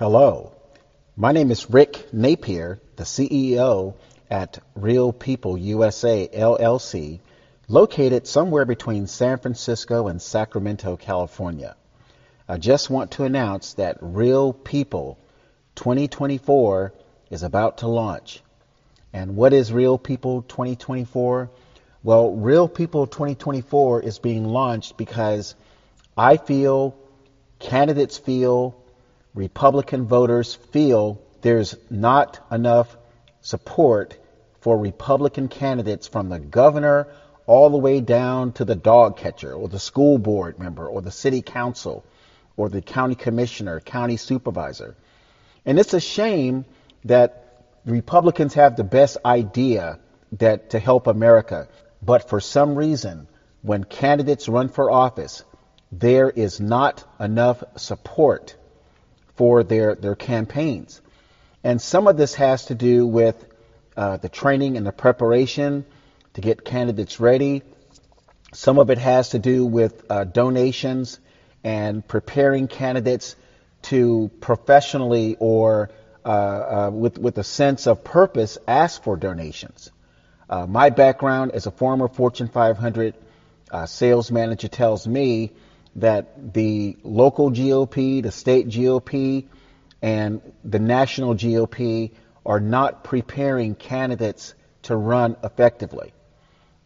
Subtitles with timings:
[0.00, 0.52] Hello,
[1.14, 3.96] my name is Rick Napier, the CEO
[4.30, 7.20] at Real People USA LLC,
[7.68, 11.76] located somewhere between San Francisco and Sacramento, California.
[12.48, 15.18] I just want to announce that Real People
[15.74, 16.94] 2024
[17.28, 18.40] is about to launch.
[19.12, 21.50] And what is Real People 2024?
[22.02, 25.54] Well, Real People 2024 is being launched because
[26.16, 26.96] I feel,
[27.58, 28.79] candidates feel,
[29.34, 32.96] Republican voters feel there's not enough
[33.40, 34.18] support
[34.60, 37.08] for Republican candidates from the governor
[37.46, 41.10] all the way down to the dog catcher or the school board member or the
[41.10, 42.04] city council
[42.56, 44.96] or the county commissioner, county supervisor.
[45.64, 46.64] And it's a shame
[47.04, 49.98] that Republicans have the best idea
[50.32, 51.68] that to help America,
[52.02, 53.26] but for some reason,
[53.62, 55.44] when candidates run for office,
[55.92, 58.56] there is not enough support
[59.40, 61.00] for their, their campaigns.
[61.64, 63.42] And some of this has to do with
[63.96, 65.86] uh, the training and the preparation
[66.34, 67.62] to get candidates ready.
[68.52, 71.18] Some of it has to do with uh, donations
[71.64, 73.34] and preparing candidates
[73.84, 75.88] to professionally or
[76.22, 79.90] uh, uh with, with a sense of purpose ask for donations.
[80.50, 83.14] Uh, my background as a former Fortune 500
[83.70, 85.52] uh, sales manager tells me
[85.96, 89.46] that the local GOP, the state GOP,
[90.02, 92.12] and the national GOP
[92.46, 96.12] are not preparing candidates to run effectively.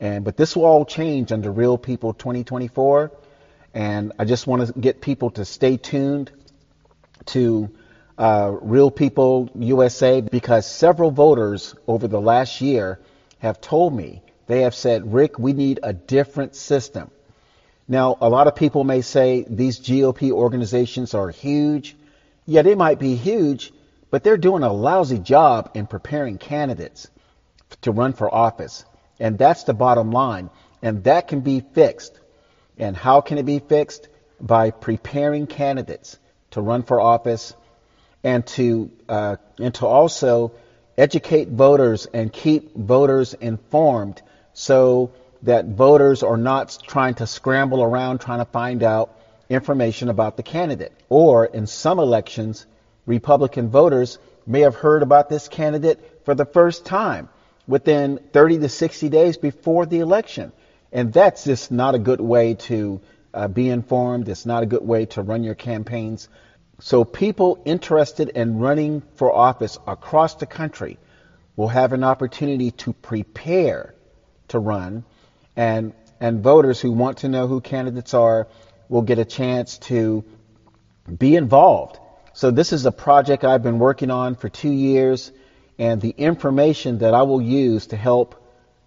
[0.00, 3.12] And but this will all change under Real People 2024.
[3.72, 6.30] And I just want to get people to stay tuned
[7.26, 7.70] to
[8.18, 13.00] uh, Real People USA because several voters over the last year
[13.38, 17.10] have told me they have said, Rick, we need a different system.
[17.86, 21.96] Now, a lot of people may say these GOP organizations are huge.
[22.46, 23.72] Yeah, they might be huge,
[24.10, 27.10] but they're doing a lousy job in preparing candidates
[27.82, 28.84] to run for office.
[29.20, 30.50] And that's the bottom line.
[30.82, 32.18] And that can be fixed.
[32.78, 34.08] And how can it be fixed?
[34.40, 36.18] By preparing candidates
[36.52, 37.54] to run for office
[38.22, 40.52] and to, uh, and to also
[40.96, 44.22] educate voters and keep voters informed
[44.54, 45.10] so
[45.44, 49.18] that voters are not trying to scramble around trying to find out
[49.48, 50.92] information about the candidate.
[51.08, 52.66] Or in some elections,
[53.06, 57.28] Republican voters may have heard about this candidate for the first time
[57.66, 60.52] within 30 to 60 days before the election.
[60.92, 63.00] And that's just not a good way to
[63.34, 64.28] uh, be informed.
[64.28, 66.28] It's not a good way to run your campaigns.
[66.80, 70.98] So people interested in running for office across the country
[71.56, 73.94] will have an opportunity to prepare
[74.48, 75.04] to run
[75.56, 78.48] and and voters who want to know who candidates are
[78.88, 80.24] will get a chance to
[81.18, 81.98] be involved
[82.36, 85.30] so this is a project I've been working on for two years,
[85.78, 88.34] and the information that I will use to help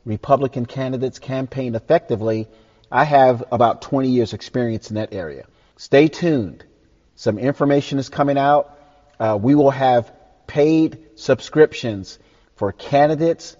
[0.03, 2.49] Republican candidates campaign effectively,
[2.91, 5.45] I have about 20 years experience in that area.
[5.77, 6.65] Stay tuned.
[7.15, 8.77] Some information is coming out.
[9.17, 10.11] Uh, we will have
[10.45, 12.19] paid subscriptions
[12.57, 13.55] for candidates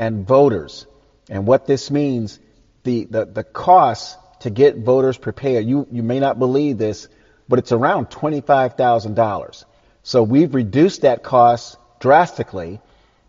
[0.00, 0.84] and voters.
[1.30, 2.40] And what this means,
[2.88, 7.06] the, the, the cost to get voters prepared, you, you may not believe this,
[7.46, 9.64] but it's around $25,000.
[10.02, 12.80] So we've reduced that cost drastically.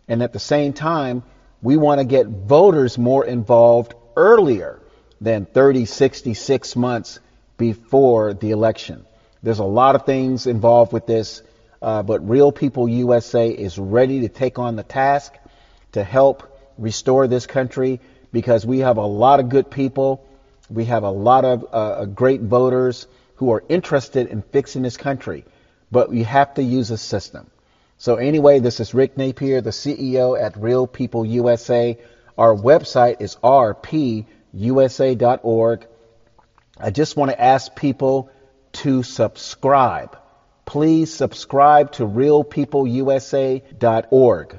[0.08, 1.24] And at the same time,
[1.60, 4.80] we want to get voters more involved earlier
[5.20, 7.20] than 30, 66 months
[7.58, 9.04] before the election.
[9.42, 11.42] There's a lot of things involved with this,
[11.82, 15.34] uh, but Real People USA is ready to take on the task
[15.92, 16.46] to help
[16.78, 18.00] restore this country
[18.32, 20.26] because we have a lot of good people.
[20.68, 25.44] We have a lot of uh, great voters who are interested in fixing this country,
[25.90, 27.50] but we have to use a system.
[27.98, 31.98] So anyway, this is Rick Napier, the CEO at Real People USA.
[32.38, 34.26] Our website is rpusa.org.
[36.78, 38.30] I just want to ask people
[38.72, 40.16] to subscribe.
[40.64, 44.56] Please subscribe to realpeopleusa.org.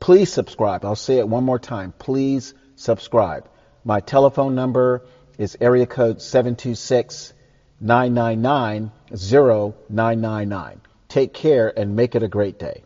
[0.00, 0.84] Please subscribe.
[0.84, 1.94] I'll say it one more time.
[1.96, 3.48] Please subscribe.
[3.84, 5.06] My telephone number
[5.38, 7.32] is area code 726
[7.80, 10.80] 999 0999.
[11.08, 12.84] Take care and make it a great day.